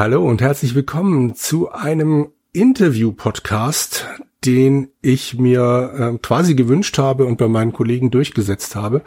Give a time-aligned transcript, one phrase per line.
[0.00, 4.06] Hallo und herzlich willkommen zu einem Interview-Podcast,
[4.46, 9.02] den ich mir äh, quasi gewünscht habe und bei meinen Kollegen durchgesetzt habe.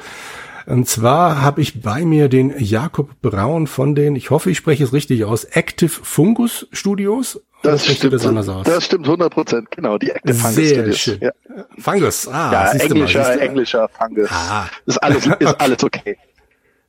[0.67, 4.83] Und zwar habe ich bei mir den Jakob Braun von den, ich hoffe, ich spreche
[4.83, 7.41] es richtig aus, Active Fungus Studios.
[7.63, 8.67] Das stimmt, das, anders aus?
[8.67, 10.97] das stimmt 100 Prozent, genau, die Active Fungus Sehr Studios.
[10.99, 11.19] Schön.
[11.21, 11.31] Ja.
[11.79, 12.51] Fungus, ah.
[12.51, 14.29] Ja, englischer, mal, englischer Fungus.
[14.31, 14.67] Ah.
[14.85, 16.17] Ist alles, ist alles okay.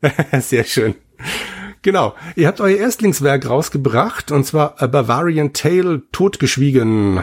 [0.40, 0.94] Sehr schön.
[1.84, 2.14] Genau.
[2.34, 7.22] Ihr habt euer Erstlingswerk rausgebracht, und zwar A Bavarian Tale Totgeschwiegen.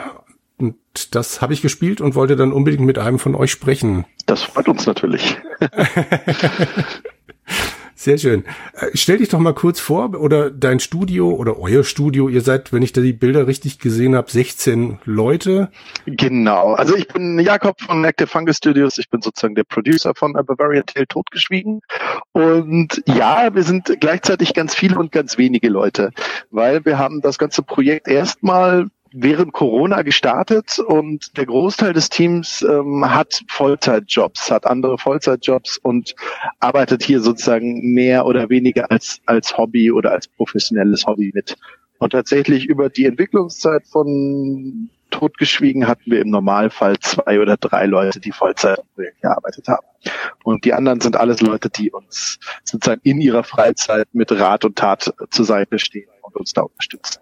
[0.57, 4.05] Und das habe ich gespielt und wollte dann unbedingt mit einem von euch sprechen.
[4.27, 5.35] Das freut uns natürlich.
[8.01, 8.45] Sehr schön.
[8.73, 12.73] Äh, stell dich doch mal kurz vor, oder dein Studio oder euer Studio, ihr seid,
[12.73, 15.69] wenn ich da die Bilder richtig gesehen habe, 16 Leute.
[16.07, 16.73] Genau.
[16.73, 18.97] Also ich bin Jakob von Active Fungus Studios.
[18.97, 21.81] Ich bin sozusagen der Producer von A Bavarian Tale Totgeschwiegen.
[22.31, 26.09] Und ja, wir sind gleichzeitig ganz viele und ganz wenige Leute,
[26.49, 32.61] weil wir haben das ganze Projekt erstmal während Corona gestartet und der Großteil des Teams
[32.61, 36.15] ähm, hat Vollzeitjobs, hat andere Vollzeitjobs und
[36.59, 41.57] arbeitet hier sozusagen mehr oder weniger als, als Hobby oder als professionelles Hobby mit.
[41.99, 48.19] Und tatsächlich über die Entwicklungszeit von Totgeschwiegen hatten wir im Normalfall zwei oder drei Leute,
[48.19, 48.79] die Vollzeit
[49.21, 49.85] gearbeitet haben.
[50.43, 54.77] Und die anderen sind alles Leute, die uns sozusagen in ihrer Freizeit mit Rat und
[54.77, 57.21] Tat zur Seite stehen und uns da unterstützen.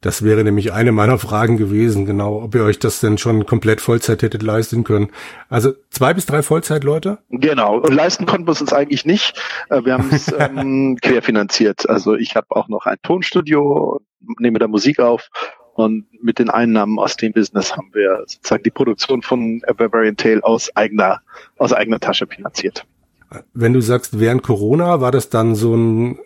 [0.00, 3.80] Das wäre nämlich eine meiner Fragen gewesen, genau, ob ihr euch das denn schon komplett
[3.80, 5.10] Vollzeit hättet leisten können.
[5.48, 7.18] Also zwei bis drei Vollzeitleute?
[7.30, 9.40] Genau, und leisten konnten wir es uns eigentlich nicht.
[9.70, 11.88] Äh, wir haben es ähm, querfinanziert.
[11.88, 14.00] Also ich habe auch noch ein Tonstudio,
[14.38, 15.28] nehme da Musik auf
[15.74, 20.16] und mit den Einnahmen aus dem Business haben wir sozusagen die Produktion von A Barbarian
[20.16, 21.20] Tale aus eigener,
[21.58, 22.86] aus eigener Tasche finanziert.
[23.52, 26.18] Wenn du sagst, während Corona war das dann so ein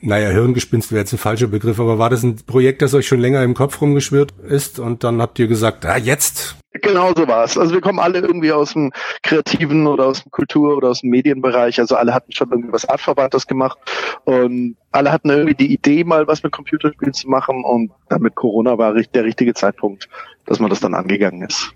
[0.00, 3.20] naja, Hirngespinst wäre jetzt ein falscher Begriff, aber war das ein Projekt, das euch schon
[3.20, 6.56] länger im Kopf rumgeschwirrt ist und dann habt ihr gesagt, ah, jetzt?
[6.82, 7.56] Genau so war es.
[7.56, 8.92] Also wir kommen alle irgendwie aus dem
[9.22, 11.80] kreativen oder aus dem Kultur- oder aus dem Medienbereich.
[11.80, 13.78] Also alle hatten schon irgendwie was Artverwandtes gemacht
[14.24, 18.34] und alle hatten irgendwie die Idee, mal was mit Computerspielen zu machen und dann mit
[18.34, 20.08] Corona war der richtige Zeitpunkt,
[20.44, 21.72] dass man das dann angegangen ist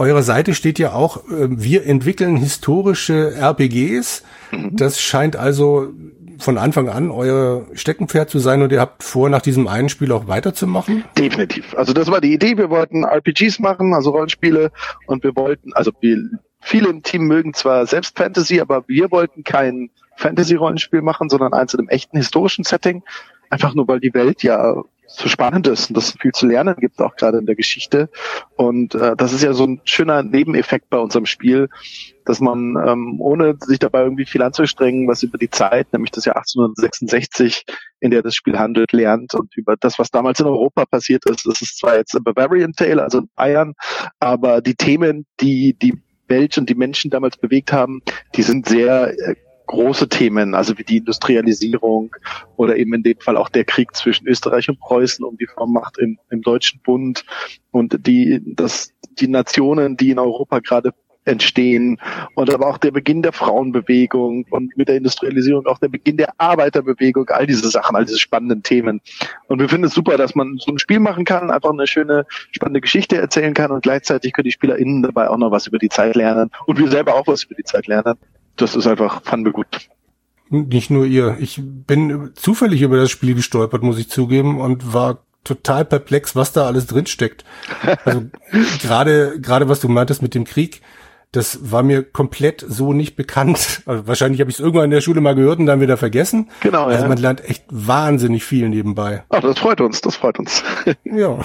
[0.00, 4.22] eurer Seite steht ja auch, äh, wir entwickeln historische RPGs.
[4.50, 4.76] Mhm.
[4.76, 5.88] Das scheint also
[6.42, 10.12] von Anfang an euer Steckenpferd zu sein und ihr habt vor, nach diesem einen Spiel
[10.12, 11.04] auch weiterzumachen?
[11.16, 11.74] Definitiv.
[11.76, 12.56] Also das war die Idee.
[12.56, 14.70] Wir wollten RPGs machen, also Rollenspiele
[15.06, 16.18] und wir wollten, also wir,
[16.60, 21.74] viele im Team mögen zwar selbst Fantasy, aber wir wollten kein Fantasy-Rollenspiel machen, sondern eins
[21.74, 23.02] in einem echten historischen Setting.
[23.48, 27.00] Einfach nur, weil die Welt ja so spannend ist und das viel zu lernen gibt,
[27.00, 28.08] auch gerade in der Geschichte.
[28.56, 31.68] Und äh, das ist ja so ein schöner Nebeneffekt bei unserem Spiel,
[32.24, 36.24] dass man, ähm, ohne sich dabei irgendwie viel anzustrengen, was über die Zeit, nämlich das
[36.24, 37.64] Jahr 1866,
[38.00, 41.46] in der das Spiel handelt, lernt und über das, was damals in Europa passiert ist.
[41.46, 43.74] Das ist zwar jetzt a Bavarian Tale, also in Bayern,
[44.18, 45.94] aber die Themen, die die
[46.28, 48.02] Welt und die Menschen damals bewegt haben,
[48.36, 49.34] die sind sehr äh,
[49.70, 52.10] große Themen, also wie die Industrialisierung
[52.56, 55.96] oder eben in dem Fall auch der Krieg zwischen Österreich und Preußen um die Vormacht
[55.98, 57.24] im, im Deutschen Bund
[57.70, 60.92] und die, das, die Nationen, die in Europa gerade
[61.24, 61.98] entstehen
[62.34, 66.32] und aber auch der Beginn der Frauenbewegung und mit der Industrialisierung auch der Beginn der
[66.38, 69.00] Arbeiterbewegung, all diese Sachen, all diese spannenden Themen.
[69.48, 72.26] Und wir finden es super, dass man so ein Spiel machen kann, einfach eine schöne,
[72.52, 75.88] spannende Geschichte erzählen kann und gleichzeitig können die SpielerInnen dabei auch noch was über die
[75.88, 78.16] Zeit lernen und wir selber auch was über die Zeit lernen
[78.60, 79.66] das ist einfach, fanden wir gut.
[80.48, 81.36] Nicht nur ihr.
[81.38, 86.52] Ich bin zufällig über das Spiel gestolpert, muss ich zugeben, und war total perplex, was
[86.52, 87.44] da alles drin steckt.
[88.04, 88.24] Also
[88.82, 90.82] gerade gerade was du meintest mit dem Krieg,
[91.32, 93.82] das war mir komplett so nicht bekannt.
[93.90, 96.48] Also wahrscheinlich habe ich es irgendwann in der Schule mal gehört und dann wieder vergessen.
[96.60, 96.84] Genau.
[96.84, 97.08] Also ja.
[97.08, 99.24] man lernt echt wahnsinnig viel nebenbei.
[99.30, 100.62] Ach, das freut uns, das freut uns.
[101.04, 101.38] ja.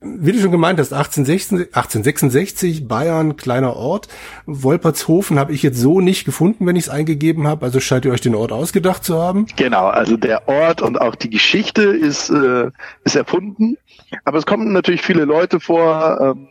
[0.00, 4.08] wie du schon gemeint hast, 1866, 1866 Bayern, kleiner Ort.
[4.46, 7.64] Wolpertshofen habe ich jetzt so nicht gefunden, wenn ich es eingegeben habe.
[7.64, 9.46] Also scheint ihr euch den Ort ausgedacht zu haben?
[9.56, 12.70] Genau, also der Ort und auch die Geschichte ist, äh,
[13.04, 13.76] ist erfunden.
[14.24, 16.18] Aber es kommen natürlich viele Leute vor.
[16.20, 16.48] Ähm,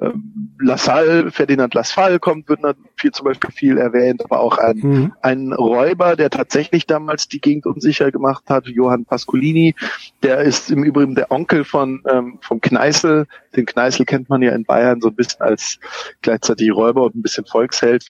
[0.00, 2.60] ähm, Lassalle, Ferdinand Lassalle kommt, wird
[2.96, 5.12] viel, zum Beispiel viel erwähnt, aber auch ein, mhm.
[5.20, 9.74] ein Räuber, der tatsächlich damals die Gegend unsicher gemacht hat, Johann Pascolini,
[10.22, 13.26] der ist im Übrigen der Onkel von ähm, vom Kneißl.
[13.54, 15.78] Den Kneißl kennt man ja in Bayern so ein bisschen als
[16.22, 18.08] gleichzeitig Räuber und ein bisschen Volksheld.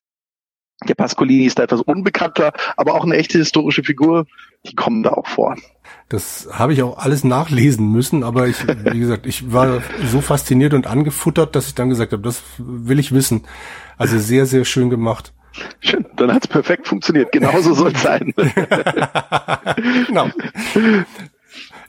[0.85, 4.27] Der Pascolini ist da etwas unbekannter, aber auch eine echte historische Figur.
[4.67, 5.57] Die kommen da auch vor.
[6.09, 10.75] Das habe ich auch alles nachlesen müssen, aber ich, wie gesagt, ich war so fasziniert
[10.75, 13.45] und angefuttert, dass ich dann gesagt habe, das will ich wissen.
[13.97, 15.33] Also sehr, sehr schön gemacht.
[15.81, 17.33] Schön, dann hat's perfekt funktioniert.
[17.33, 18.35] Genauso soll es sein.
[20.07, 20.29] genau.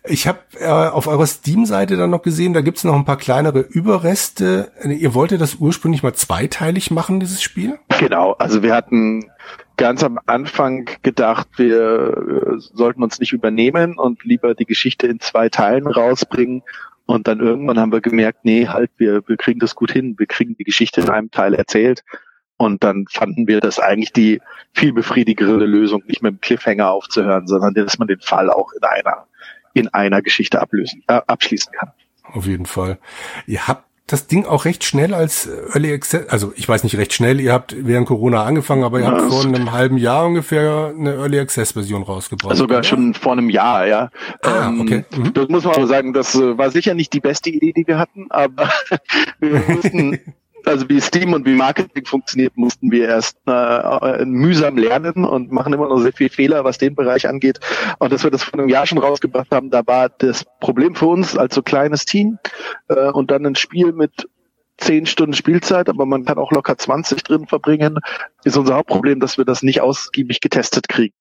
[0.10, 3.60] Ich habe äh, auf eurer Steam-Seite dann noch gesehen, da gibt's noch ein paar kleinere
[3.60, 4.72] Überreste.
[4.84, 7.78] Ihr wolltet das ursprünglich mal zweiteilig machen, dieses Spiel?
[8.00, 9.30] Genau, also wir hatten
[9.78, 15.20] ganz am Anfang gedacht, wir äh, sollten uns nicht übernehmen und lieber die Geschichte in
[15.20, 16.64] zwei Teilen rausbringen.
[17.06, 20.26] Und dann irgendwann haben wir gemerkt, nee, halt, wir, wir kriegen das gut hin, wir
[20.26, 22.04] kriegen die Geschichte in einem Teil erzählt.
[22.58, 24.42] Und dann fanden wir das eigentlich die
[24.74, 28.84] viel befriedigendere Lösung, nicht mit dem Cliffhanger aufzuhören, sondern dass man den Fall auch in
[28.84, 29.28] einer
[29.78, 31.92] in einer Geschichte ablösen, äh, abschließen kann.
[32.24, 32.98] Auf jeden Fall.
[33.46, 37.14] Ihr habt das Ding auch recht schnell als Early Access, also ich weiß nicht recht
[37.14, 40.94] schnell, ihr habt während Corona angefangen, aber ihr ja, habt vor einem halben Jahr ungefähr
[40.98, 42.56] eine Early Access Version rausgebracht.
[42.56, 42.88] Sogar oder?
[42.88, 44.10] schon vor einem Jahr, ja.
[44.42, 45.06] Ah, ähm, okay.
[45.16, 45.34] Mhm.
[45.34, 48.00] Das muss man aber sagen, das äh, war sicher nicht die beste Idee, die wir
[48.00, 48.70] hatten, aber
[49.40, 50.20] wir mussten
[50.68, 55.52] also wie Steam und wie Marketing funktioniert, mussten wir erst äh, äh, mühsam lernen und
[55.52, 57.60] machen immer noch sehr viel Fehler, was den Bereich angeht.
[58.00, 61.08] Und dass wir das vor einem Jahr schon rausgebracht haben, da war das Problem für
[61.08, 62.38] uns als so kleines Team
[62.90, 64.28] äh, und dann ein Spiel mit
[64.78, 68.00] zehn Stunden Spielzeit, aber man kann auch locker 20 drin verbringen,
[68.44, 71.16] ist unser Hauptproblem, dass wir das nicht ausgiebig getestet kriegen.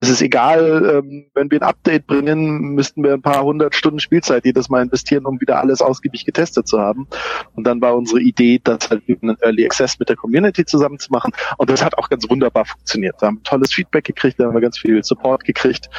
[0.00, 3.98] Es ist egal, ähm, wenn wir ein Update bringen, müssten wir ein paar hundert Stunden
[3.98, 7.08] Spielzeit jedes Mal investieren, um wieder alles ausgiebig getestet zu haben.
[7.54, 11.00] Und dann war unsere Idee, das halt über einen Early Access mit der Community zusammen
[11.00, 11.32] zu machen.
[11.56, 13.16] Und das hat auch ganz wunderbar funktioniert.
[13.18, 15.90] Da haben wir tolles Feedback gekriegt, da haben wir ganz viel Support gekriegt.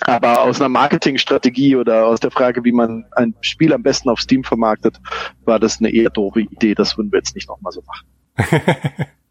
[0.00, 4.20] Aber aus einer Marketingstrategie oder aus der Frage, wie man ein Spiel am besten auf
[4.20, 5.00] Steam vermarktet,
[5.44, 6.74] war das eine eher doofe Idee.
[6.74, 8.06] Das würden wir jetzt nicht nochmal so machen.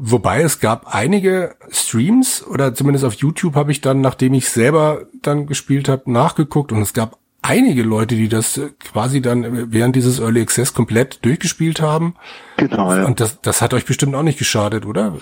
[0.00, 5.06] Wobei es gab einige Streams oder zumindest auf YouTube habe ich dann, nachdem ich selber
[5.22, 10.20] dann gespielt habe, nachgeguckt und es gab einige Leute, die das quasi dann während dieses
[10.20, 12.14] Early Access komplett durchgespielt haben.
[12.56, 12.94] Genau.
[12.94, 13.04] Ja.
[13.06, 15.16] Und das, das hat euch bestimmt auch nicht geschadet, oder?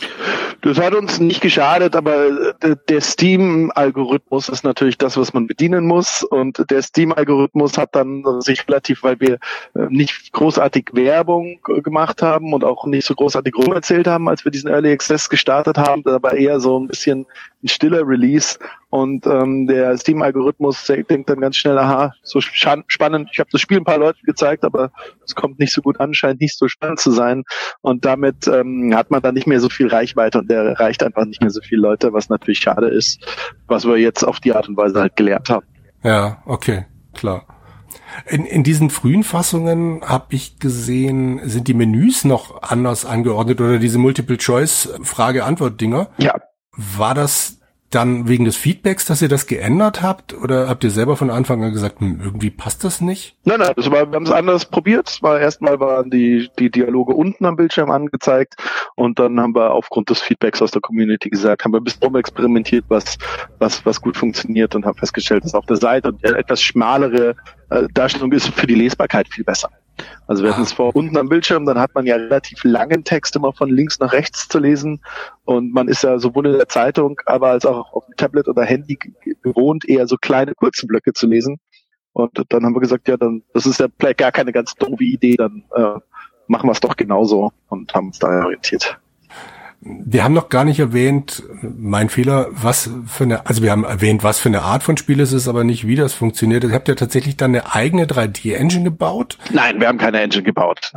[0.67, 2.55] Das hat uns nicht geschadet, aber
[2.89, 6.25] der Steam-Algorithmus ist natürlich das, was man bedienen muss.
[6.25, 12.53] Und der Steam-Algorithmus hat dann sich relativ, weil wir äh, nicht großartig Werbung gemacht haben
[12.53, 16.37] und auch nicht so großartig rumerzählt haben, als wir diesen Early Access gestartet haben, aber
[16.37, 17.27] eher so ein bisschen
[17.69, 18.59] stiller Release.
[18.91, 23.79] Und ähm, der Steam-Algorithmus denkt dann ganz schnell, aha, so spannend, ich habe das Spiel
[23.79, 24.91] ein paar Leuten gezeigt, aber
[25.25, 27.43] es kommt nicht so gut an, scheint nicht so spannend zu sein.
[27.83, 31.25] Und damit ähm, hat man dann nicht mehr so viel Reichweite und der erreicht einfach
[31.25, 33.21] nicht mehr so viele Leute, was natürlich schade ist,
[33.67, 35.67] was wir jetzt auf die Art und Weise halt gelernt haben.
[36.03, 37.47] Ja, okay, klar.
[38.29, 43.79] In, in diesen frühen Fassungen habe ich gesehen, sind die Menüs noch anders angeordnet oder
[43.79, 46.09] diese Multiple-Choice-Frage-Antwort-Dinger.
[46.19, 46.35] Ja.
[46.77, 47.56] War das
[47.91, 50.35] dann wegen des Feedbacks, dass ihr das geändert habt?
[50.35, 53.37] Oder habt ihr selber von Anfang an gesagt, hm, irgendwie passt das nicht?
[53.45, 55.19] Nein, nein, das war, wir haben es anders probiert.
[55.23, 58.57] War erstmal waren die, die Dialoge unten am Bildschirm angezeigt
[58.95, 62.17] und dann haben wir aufgrund des Feedbacks aus der Community gesagt, haben wir bis rum
[62.17, 63.19] experimentiert, was,
[63.59, 67.37] was, was gut funktioniert und haben festgestellt, dass auf der Seite etwas schmalere
[67.71, 69.71] äh, Darstellung ist für die Lesbarkeit viel besser.
[70.27, 73.37] Also wir hatten es vor unten am Bildschirm, dann hat man ja relativ langen Text
[73.37, 75.01] immer von links nach rechts zu lesen
[75.45, 78.65] und man ist ja sowohl in der Zeitung, aber als auch auf dem Tablet oder
[78.65, 78.99] Handy
[79.43, 81.59] gewohnt, eher so kleine kurze Blöcke zu lesen.
[82.13, 85.05] Und dann haben wir gesagt, ja, dann das ist ja vielleicht gar keine ganz doofe
[85.05, 85.99] Idee, dann äh,
[86.47, 88.99] machen wir es doch genauso und haben uns da orientiert.
[90.05, 94.25] Wir haben noch gar nicht erwähnt, mein Fehler, was für eine, also wir haben erwähnt,
[94.25, 96.65] was für eine Art von Spiel es ist, aber nicht, wie das funktioniert.
[96.65, 99.39] Ihr habt ja tatsächlich dann eine eigene 3D-Engine gebaut?
[99.53, 100.93] Nein, wir haben keine Engine gebaut.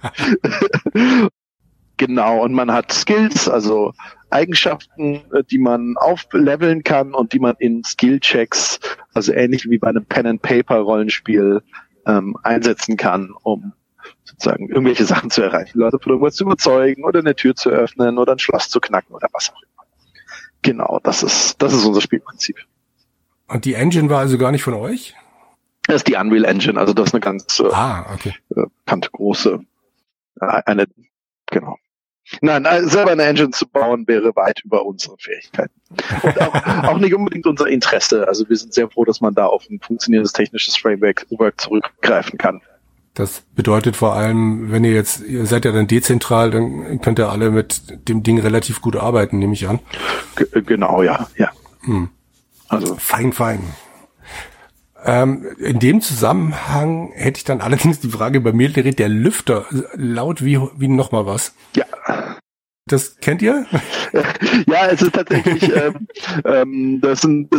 [2.02, 3.94] Genau, und man hat Skills, also
[4.32, 8.80] Eigenschaften, äh, die man aufleveln kann und die man in Skill-Checks,
[9.14, 11.62] also ähnlich wie bei einem Pen-and-Paper-Rollenspiel,
[12.08, 13.74] ähm, einsetzen kann, um
[14.24, 18.18] sozusagen irgendwelche Sachen zu erreichen, Leute von irgendwas zu überzeugen oder eine Tür zu öffnen
[18.18, 19.84] oder ein Schloss zu knacken oder was auch immer.
[20.64, 22.58] Genau, das ist, das ist unser Spielprinzip.
[23.48, 25.14] Und die Engine war also gar nicht von euch?
[25.86, 28.34] Das ist die Unreal Engine, also das ist eine ganz äh, ah, okay.
[28.56, 29.60] äh, große,
[30.42, 30.88] äh, eine,
[31.46, 31.78] genau.
[32.40, 35.74] Nein, äh, selber eine Engine zu bauen wäre weit über unsere Fähigkeiten.
[36.24, 36.54] Und auch,
[36.88, 38.28] auch nicht unbedingt unser Interesse.
[38.28, 41.26] Also wir sind sehr froh, dass man da auf ein funktionierendes technisches Framework
[41.58, 42.62] zurückgreifen kann.
[43.14, 47.30] Das bedeutet vor allem, wenn ihr jetzt, ihr seid ja dann dezentral, dann könnt ihr
[47.30, 49.80] alle mit dem Ding relativ gut arbeiten, nehme ich an.
[50.38, 51.52] G genau, ja, ja.
[51.82, 52.10] Hm.
[52.70, 53.64] Also fein, fein.
[55.04, 60.46] Ähm, in dem Zusammenhang hätte ich dann allerdings die Frage bei mir, der Lüfter, laut
[60.46, 61.54] wie, wie noch mal was.
[61.76, 61.86] Ja.
[62.88, 63.66] Das kennt ihr?
[64.68, 66.08] ja, es ist tatsächlich, ähm,
[66.46, 67.50] ähm, das sind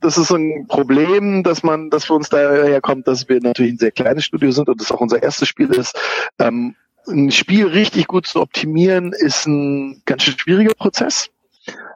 [0.00, 3.78] das ist ein Problem, dass man, dass für uns daher kommt, dass wir natürlich ein
[3.78, 5.98] sehr kleines Studio sind und das auch unser erstes Spiel ist.
[6.38, 6.76] Ähm,
[7.08, 11.30] ein Spiel richtig gut zu optimieren, ist ein ganz schön schwieriger Prozess.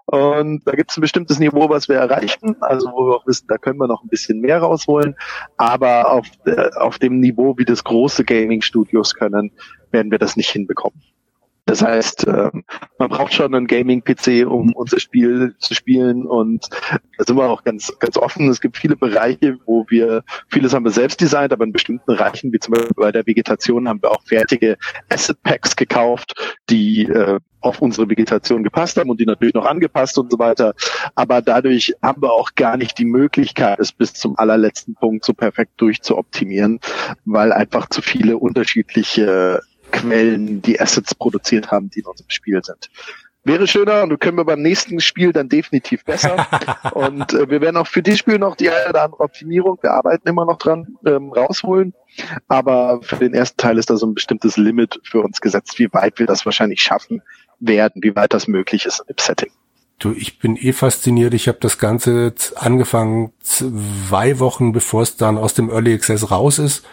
[0.06, 3.46] Und da gibt es ein bestimmtes Niveau, was wir erreichen, also wo wir auch wissen,
[3.48, 5.14] da können wir noch ein bisschen mehr rausholen.
[5.58, 9.52] Aber auf, äh, auf dem Niveau, wie das große Gaming-Studios können,
[9.90, 11.02] werden wir das nicht hinbekommen.
[11.68, 12.64] Das heißt, ähm,
[12.98, 16.24] man braucht schon einen Gaming-PC, um unser Spiel zu spielen.
[16.24, 16.66] Und
[17.18, 18.48] da sind wir auch ganz, ganz offen.
[18.48, 22.54] Es gibt viele Bereiche, wo wir, vieles haben wir selbst designt, aber in bestimmten Bereichen,
[22.54, 24.78] wie zum Beispiel bei der Vegetation, haben wir auch fertige
[25.10, 26.32] Asset Packs gekauft,
[26.70, 30.74] die äh, auf unsere Vegetation gepasst haben und die natürlich noch angepasst und so weiter.
[31.16, 35.34] Aber dadurch haben wir auch gar nicht die Möglichkeit, es bis zum allerletzten Punkt so
[35.34, 36.80] perfekt durchzuoptimieren,
[37.26, 42.90] weil einfach zu viele unterschiedliche Quellen die Assets produziert haben, die in unserem Spiel sind.
[43.44, 46.46] Wäre schöner und können wir beim nächsten Spiel dann definitiv besser.
[46.92, 49.92] und äh, wir werden auch für das Spiel noch die eine oder andere Optimierung, wir
[49.92, 51.94] arbeiten immer noch dran, ähm, rausholen.
[52.48, 55.88] Aber für den ersten Teil ist da so ein bestimmtes Limit für uns gesetzt, wie
[55.92, 57.22] weit wir das wahrscheinlich schaffen
[57.60, 59.50] werden, wie weit das möglich ist im Setting.
[59.98, 61.34] Du, ich bin eh fasziniert.
[61.34, 66.58] Ich habe das Ganze angefangen zwei Wochen, bevor es dann aus dem Early Access raus
[66.58, 66.84] ist.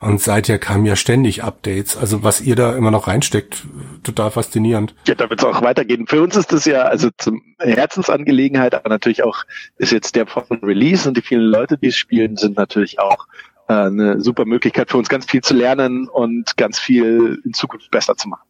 [0.00, 1.96] Und seither kamen ja ständig Updates.
[1.96, 3.66] Also was ihr da immer noch reinsteckt,
[4.02, 4.94] total faszinierend.
[5.06, 6.06] Ja, da wird es auch weitergehen.
[6.06, 9.44] Für uns ist das ja also zum Herzensangelegenheit, aber natürlich auch
[9.76, 13.26] ist jetzt der von Release und die vielen Leute, die es spielen, sind natürlich auch
[13.68, 17.90] äh, eine super Möglichkeit für uns, ganz viel zu lernen und ganz viel in Zukunft
[17.90, 18.44] besser zu machen.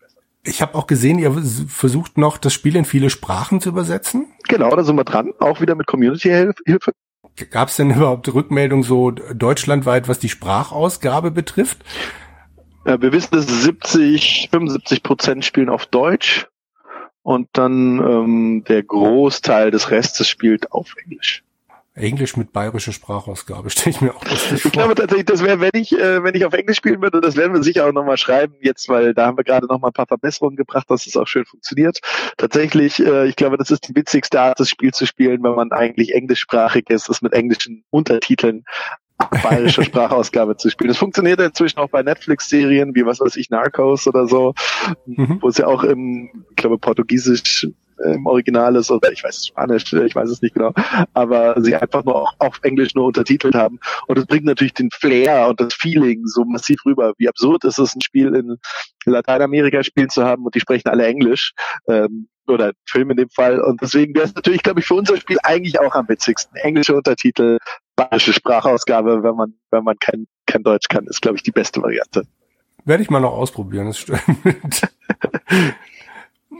[0.45, 1.33] Ich habe auch gesehen, ihr
[1.69, 4.27] versucht noch, das Spiel in viele Sprachen zu übersetzen.
[4.49, 6.93] Genau, da sind wir dran, auch wieder mit Community-Hilfe.
[7.51, 11.79] Gab es denn überhaupt Rückmeldungen so deutschlandweit, was die Sprachausgabe betrifft?
[12.87, 16.49] Ja, wir wissen, dass 70, 75 Prozent spielen auf Deutsch
[17.23, 21.45] und dann ähm, der Großteil des Restes spielt auf Englisch.
[21.95, 24.67] Englisch mit bayerischer Sprachausgabe, stelle ich mir auch lustig vor.
[24.67, 27.37] Ich glaube tatsächlich, das wäre, wenn ich, äh, wenn ich auf Englisch spielen würde, das
[27.37, 30.07] werden wir sicher auch nochmal schreiben jetzt, weil da haben wir gerade nochmal ein paar
[30.07, 32.01] Verbesserungen gebracht, dass es auch schön funktioniert.
[32.37, 35.73] Tatsächlich, äh, ich glaube, das ist die witzigste Art, das Spiel zu spielen, wenn man
[35.73, 38.65] eigentlich englischsprachig ist, ist mit englischen Untertiteln
[39.43, 40.89] bayerische Sprachausgabe zu spielen.
[40.89, 44.55] Das funktioniert inzwischen auch bei Netflix-Serien, wie was weiß ich, Narcos oder so,
[45.07, 45.39] mhm.
[45.41, 47.67] wo es ja auch im, ich glaube, Portugiesisch
[48.05, 50.73] im Original ist oder ich weiß es Spanisch, ich weiß es nicht genau,
[51.15, 53.79] aber sie einfach nur auch auf Englisch nur untertitelt haben.
[54.07, 57.13] Und es bringt natürlich den Flair und das Feeling so massiv rüber.
[57.19, 58.57] Wie absurd ist es, ein Spiel in
[59.05, 61.53] Lateinamerika spielen zu haben und die sprechen alle Englisch.
[61.89, 63.61] Ähm, oder Film in dem Fall.
[63.61, 66.57] Und deswegen wäre es natürlich, glaube ich, für unser Spiel eigentlich auch am witzigsten.
[66.57, 67.59] Englische Untertitel,
[67.95, 71.81] bayerische Sprachausgabe, wenn man, wenn man kein, kein Deutsch kann, ist, glaube ich, die beste
[71.81, 72.25] Variante.
[72.85, 74.21] Werde ich mal noch ausprobieren, das stimmt.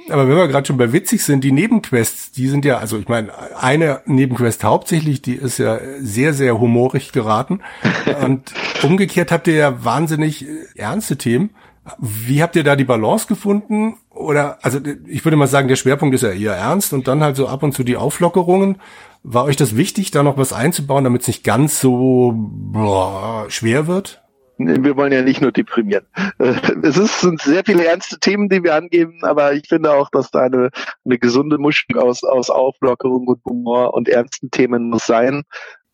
[0.09, 3.09] Aber wenn wir gerade schon bei witzig sind, die Nebenquests, die sind ja, also ich
[3.09, 7.61] meine, eine Nebenquest hauptsächlich, die ist ja sehr, sehr humorig geraten.
[8.25, 8.53] Und
[8.83, 11.51] umgekehrt habt ihr ja wahnsinnig ernste Themen.
[11.99, 13.97] Wie habt ihr da die Balance gefunden?
[14.11, 17.37] Oder, also ich würde mal sagen, der Schwerpunkt ist ja eher ernst und dann halt
[17.37, 18.81] so ab und zu die Auflockerungen.
[19.23, 23.87] War euch das wichtig, da noch was einzubauen, damit es nicht ganz so boah, schwer
[23.87, 24.20] wird?
[24.67, 26.07] Wir wollen ja nicht nur deprimieren.
[26.39, 30.11] Äh, es ist, sind sehr viele ernste Themen, die wir angeben, aber ich finde auch,
[30.11, 30.71] dass da eine,
[31.05, 35.45] eine gesunde Mischung aus, aus Auflockerung und Humor und ernsten Themen muss sein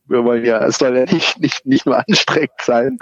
[0.08, 2.98] wir wollen ja, es soll ja nicht, nicht, nicht nur anstrengend sein.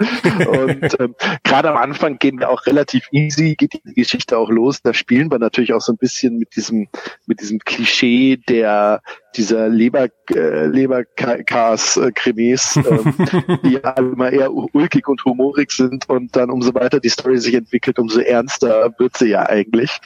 [0.47, 4.81] Und ähm, gerade am Anfang gehen wir auch relativ easy, geht die Geschichte auch los.
[4.81, 6.87] Da spielen wir natürlich auch so ein bisschen mit diesem,
[7.25, 9.01] mit diesem Klischee der
[9.37, 12.81] dieser Leber, äh, Leberkas-Krimis, äh,
[13.63, 17.53] die ja immer eher ulkig und humorig sind und dann umso weiter die Story sich
[17.53, 19.99] entwickelt, umso ernster wird sie ja eigentlich.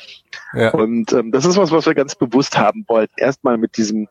[0.54, 0.72] Ja.
[0.72, 3.14] Und ähm, das ist was, was wir ganz bewusst haben wollten.
[3.18, 4.08] Erstmal mit diesem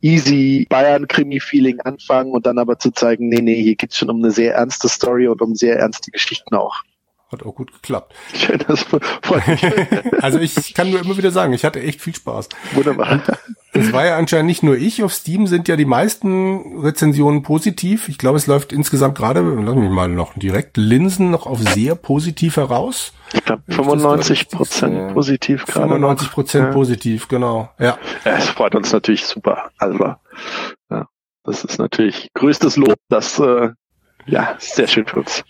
[0.00, 4.30] easy Bayern-Krimi-Feeling anfangen und dann aber zu zeigen, nee, nee, hier geht's schon um eine
[4.30, 6.82] sehr ernste Story und um sehr ernste Geschichten auch.
[7.34, 8.14] Hat auch gut geklappt.
[8.34, 9.64] Schön, das freut mich.
[10.22, 12.48] also ich kann nur immer wieder sagen, ich hatte echt viel Spaß.
[12.74, 13.22] Wunderbar.
[13.72, 15.02] Es war ja anscheinend nicht nur ich.
[15.02, 18.08] Auf Steam sind ja die meisten Rezensionen positiv.
[18.08, 21.96] Ich glaube, es läuft insgesamt gerade, lass mich mal noch direkt, Linsen noch auf sehr
[21.96, 23.12] positiv heraus.
[23.32, 25.88] Ich glaube 95 Prozent positiv gerade.
[25.88, 27.68] 95 Prozent positiv, genau.
[27.80, 27.98] Ja.
[28.24, 28.36] ja.
[28.36, 29.70] Es freut uns natürlich super.
[29.78, 30.14] Also,
[30.88, 31.08] ja,
[31.42, 32.94] das ist natürlich größtes Lob.
[33.08, 33.70] Das, äh,
[34.26, 35.42] ja, sehr schön für uns.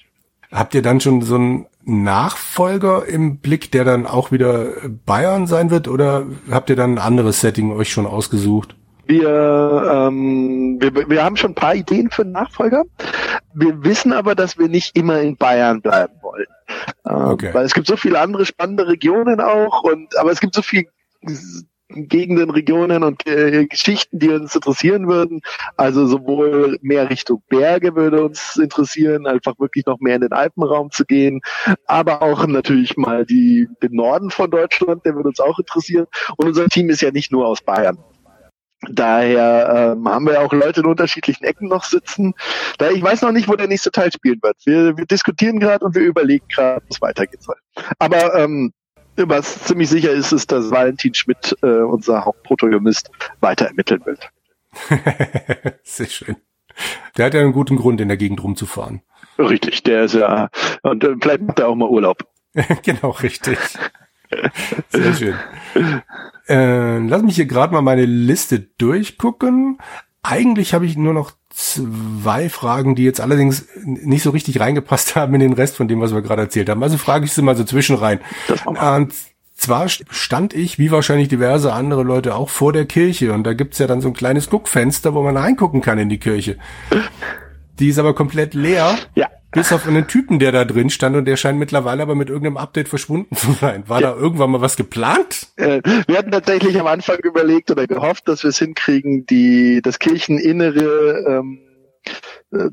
[0.55, 4.69] Habt ihr dann schon so einen Nachfolger im Blick, der dann auch wieder
[5.05, 8.76] Bayern sein wird, oder habt ihr dann ein anderes Setting euch schon ausgesucht?
[9.07, 12.85] Wir, ähm, wir, wir haben schon ein paar Ideen für einen Nachfolger.
[13.53, 16.47] Wir wissen aber, dass wir nicht immer in Bayern bleiben wollen.
[17.07, 17.50] Ähm, okay.
[17.53, 20.87] Weil es gibt so viele andere spannende Regionen auch und aber es gibt so viel
[21.88, 25.41] Gegenden, Regionen und äh, Geschichten, die uns interessieren würden.
[25.76, 30.91] Also sowohl mehr Richtung Berge würde uns interessieren, einfach wirklich noch mehr in den Alpenraum
[30.91, 31.41] zu gehen,
[31.87, 36.07] aber auch natürlich mal die, den Norden von Deutschland, der würde uns auch interessieren.
[36.37, 37.99] Und unser Team ist ja nicht nur aus Bayern.
[38.91, 42.35] Daher ähm, haben wir auch Leute in unterschiedlichen Ecken noch sitzen.
[42.79, 44.57] Da ich weiß noch nicht, wo der nächste Teil spielen wird.
[44.64, 47.57] Wir, wir diskutieren gerade und wir überlegen gerade, was weitergehen soll.
[47.99, 48.73] Aber ähm,
[49.16, 54.30] was ziemlich sicher ist, ist, dass Valentin Schmidt, äh, unser Hauptprotagonist, weiter ermitteln wird.
[55.83, 56.37] Sehr schön.
[57.16, 59.02] Der hat ja einen guten Grund, in der Gegend rumzufahren.
[59.38, 60.49] Richtig, der ist ja,
[60.83, 62.26] und äh, vielleicht macht er auch mal Urlaub.
[62.83, 63.59] genau, richtig.
[64.88, 65.35] Sehr schön.
[66.49, 69.78] Äh, lass mich hier gerade mal meine Liste durchgucken.
[70.25, 75.35] Eigentlich habe ich nur noch zwei Fragen, die jetzt allerdings nicht so richtig reingepasst haben
[75.35, 76.83] in den Rest von dem, was wir gerade erzählt haben.
[76.83, 78.21] Also frage ich sie mal so zwischen rein.
[78.64, 79.12] Und
[79.54, 83.35] zwar stand ich, wie wahrscheinlich diverse andere Leute, auch vor der Kirche.
[83.35, 86.19] Und da gibt's ja dann so ein kleines Guckfenster, wo man reingucken kann in die
[86.19, 86.57] Kirche.
[87.78, 88.97] Die ist aber komplett leer.
[89.14, 89.28] Ja.
[89.55, 92.57] Bis auf einen Typen, der da drin stand und der scheint mittlerweile aber mit irgendeinem
[92.57, 93.89] Update verschwunden zu sein.
[93.89, 94.13] War ja.
[94.13, 95.49] da irgendwann mal was geplant?
[95.57, 99.99] Äh, wir hatten tatsächlich am Anfang überlegt oder gehofft, dass wir es hinkriegen, die das
[99.99, 101.61] Kircheninnere ähm,
[102.53, 102.71] äh,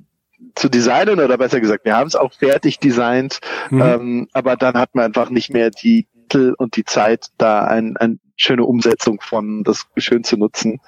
[0.56, 3.82] zu designen oder besser gesagt, wir haben es auch fertig designt, mhm.
[3.82, 7.98] ähm, aber dann hat man einfach nicht mehr die Mittel und die Zeit, da ein,
[7.98, 10.80] ein schöne Umsetzung von das schön zu nutzen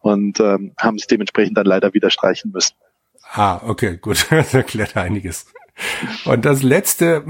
[0.00, 2.76] und ähm, haben es dementsprechend dann leider wieder streichen müssen.
[3.32, 4.26] Ah, okay, gut.
[4.30, 5.46] Das erklärt einiges.
[6.24, 7.24] Und das letzte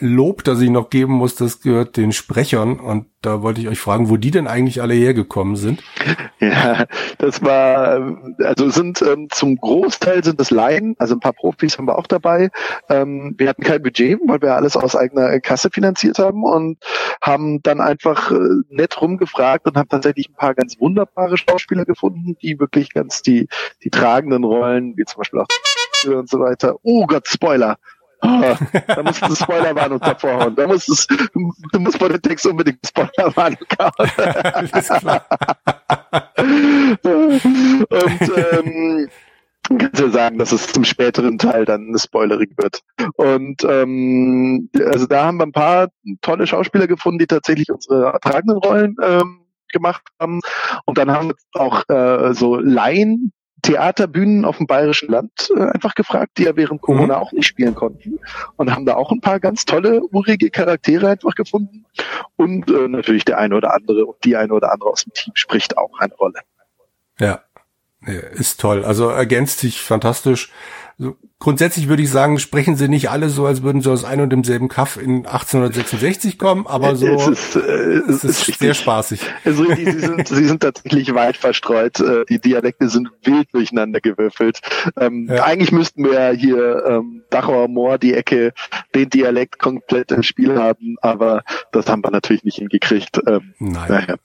[0.00, 2.80] Lob, das ich noch geben muss, das gehört den Sprechern.
[2.80, 5.82] Und da wollte ich euch fragen, wo die denn eigentlich alle hergekommen sind.
[6.40, 6.86] Ja,
[7.18, 11.88] das war, also sind ähm, zum Großteil sind es Laien, also ein paar Profis haben
[11.88, 12.50] wir auch dabei.
[12.88, 16.78] Ähm, wir hatten kein Budget, weil wir alles aus eigener Kasse finanziert haben und
[17.20, 22.36] haben dann einfach äh, nett rumgefragt und haben tatsächlich ein paar ganz wunderbare Schauspieler gefunden,
[22.40, 23.48] die wirklich ganz die,
[23.82, 25.48] die tragenden Rollen, wie zum Beispiel auch
[26.06, 26.76] und so weiter.
[26.82, 27.76] Oh Gott, Spoiler.
[28.20, 28.56] Ah,
[28.88, 30.56] da musst du Spoilerwarnung davor hauen.
[30.56, 30.94] Da musst du,
[31.72, 34.10] du musst bei den Text unbedingt Spoilerwarnung hauen.
[34.54, 35.24] Alles klar.
[37.04, 39.08] und ähm,
[39.76, 42.82] kannst ja sagen, dass es zum späteren Teil dann spoilerig wird.
[43.16, 45.88] Und ähm, also da haben wir ein paar
[46.22, 50.40] tolle Schauspieler gefunden, die tatsächlich unsere tragenden Rollen ähm, gemacht haben.
[50.86, 53.32] Und dann haben wir auch äh, so Laien
[53.62, 57.22] Theaterbühnen auf dem bayerischen Land äh, einfach gefragt, die ja während Corona mhm.
[57.22, 58.18] auch nicht spielen konnten
[58.56, 61.84] und haben da auch ein paar ganz tolle, urige Charaktere einfach gefunden
[62.36, 65.32] und äh, natürlich der eine oder andere und die eine oder andere aus dem Team
[65.34, 66.40] spricht auch eine Rolle.
[67.18, 67.42] Ja,
[68.06, 68.84] ist toll.
[68.84, 70.52] Also ergänzt sich fantastisch.
[71.40, 74.30] Grundsätzlich würde ich sagen, sprechen sie nicht alle so, als würden sie aus einem und
[74.30, 79.20] demselben Kaff in 1866 kommen, aber so es ist, äh, es ist, ist sehr spaßig.
[79.44, 82.00] Also sie, sind, sie sind tatsächlich weit verstreut.
[82.00, 84.60] Äh, die Dialekte sind wild durcheinander gewürfelt.
[84.98, 85.44] Ähm, ja.
[85.44, 88.52] Eigentlich müssten wir ja hier ähm, Dachauer Moor, die Ecke,
[88.96, 93.20] den Dialekt komplett im Spiel haben, aber das haben wir natürlich nicht hingekriegt.
[93.28, 93.88] Ähm, Nein.
[93.88, 94.16] Naja.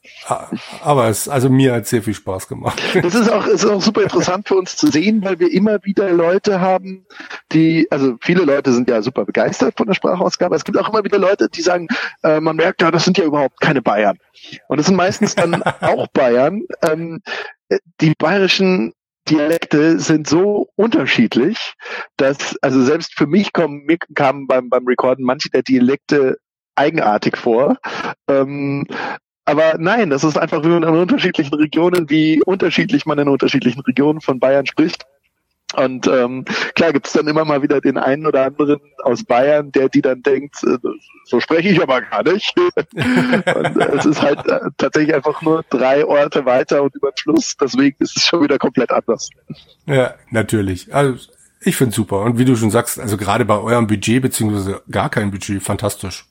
[0.82, 2.82] Aber es, also mir hat sehr viel Spaß gemacht.
[3.04, 6.12] Das ist auch, ist auch super interessant für uns zu sehen, weil wir immer wieder
[6.12, 7.03] Leute haben,
[7.52, 10.56] die, also viele Leute sind ja super begeistert von der Sprachausgabe.
[10.56, 11.88] Es gibt auch immer wieder Leute, die sagen,
[12.24, 14.18] äh, man merkt ja, das sind ja überhaupt keine Bayern.
[14.68, 16.64] Und das sind meistens dann auch Bayern.
[16.82, 17.22] Ähm,
[18.02, 18.94] die bayerischen
[19.30, 21.74] Dialekte sind so unterschiedlich,
[22.18, 26.38] dass, also selbst für mich kommen, mir kamen beim, beim Recorden manche der Dialekte
[26.76, 27.78] eigenartig vor.
[28.28, 28.86] Ähm,
[29.46, 34.22] aber nein, das ist einfach nur in unterschiedlichen Regionen, wie unterschiedlich man in unterschiedlichen Regionen
[34.22, 35.06] von Bayern spricht.
[35.74, 39.72] Und ähm, klar gibt es dann immer mal wieder den einen oder anderen aus Bayern,
[39.72, 40.78] der die dann denkt, äh,
[41.26, 42.54] so spreche ich aber gar nicht.
[42.94, 47.18] und äh, es ist halt äh, tatsächlich einfach nur drei Orte weiter und über den
[47.18, 47.56] Fluss.
[47.60, 49.30] Deswegen ist es schon wieder komplett anders.
[49.86, 50.94] Ja, natürlich.
[50.94, 51.18] Also
[51.62, 52.22] ich finde super.
[52.22, 56.26] Und wie du schon sagst, also gerade bei eurem Budget beziehungsweise gar kein Budget, fantastisch.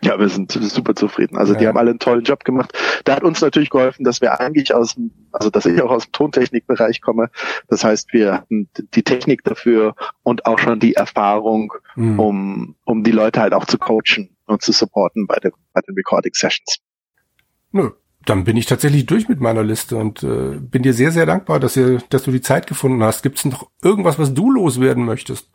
[0.00, 1.36] Ja, wir sind super zufrieden.
[1.36, 1.58] Also ja.
[1.58, 2.72] die haben alle einen tollen Job gemacht.
[3.04, 6.04] Da hat uns natürlich geholfen, dass wir eigentlich aus dem, also dass ich auch aus
[6.04, 7.30] dem Tontechnikbereich komme.
[7.68, 12.20] Das heißt, wir hatten die Technik dafür und auch schon die Erfahrung, mhm.
[12.20, 15.94] um, um die Leute halt auch zu coachen und zu supporten bei den, bei den
[15.94, 16.78] Recording Sessions.
[17.72, 17.90] Nö,
[18.24, 21.60] dann bin ich tatsächlich durch mit meiner Liste und äh, bin dir sehr, sehr dankbar,
[21.60, 23.22] dass ihr, dass du die Zeit gefunden hast.
[23.22, 25.50] Gibt es noch irgendwas, was du loswerden möchtest?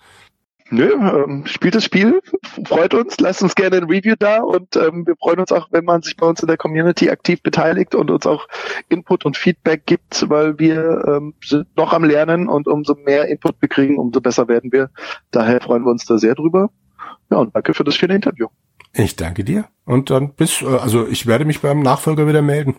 [0.70, 2.22] Nö, ähm, spielt das Spiel,
[2.66, 5.86] freut uns, lasst uns gerne ein Review da und ähm, wir freuen uns auch, wenn
[5.86, 8.48] man sich bei uns in der Community aktiv beteiligt und uns auch
[8.90, 13.56] Input und Feedback gibt, weil wir ähm, sind noch am Lernen und umso mehr Input
[13.60, 14.90] wir kriegen, umso besser werden wir.
[15.32, 16.70] Daher freuen wir uns da sehr drüber.
[17.30, 18.48] Ja, und danke für das schöne Interview.
[18.94, 19.66] Ich danke dir.
[19.86, 22.78] Und dann bis, äh, also ich werde mich beim Nachfolger wieder melden.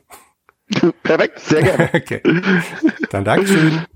[1.03, 1.91] Perfekt, sehr gerne.
[1.95, 2.23] okay.
[3.11, 3.85] Dann Dankeschön.